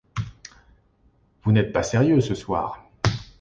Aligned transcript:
Vous 1.43 1.51
n'êtes 1.51 1.71
pas 1.71 1.83
sérieux 1.83 2.21
ce 2.21 2.33
soir. 2.33 2.89